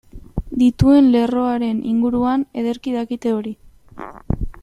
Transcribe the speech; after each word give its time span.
Dituen 0.61 1.11
lerroaren 1.15 1.83
inguruan 1.91 2.47
ederki 2.63 2.97
dakite 2.97 3.37
hori. 3.37 3.57